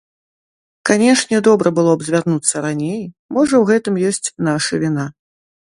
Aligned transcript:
Канешне, 0.89 1.41
добра 1.47 1.67
было 1.81 1.91
б 1.99 2.07
звярнуцца 2.09 2.55
раней, 2.67 2.99
можа 3.39 3.55
ў 3.61 3.73
гэтым 3.73 3.95
ёсць 4.13 4.33
наша 4.51 4.73
віна. 4.85 5.05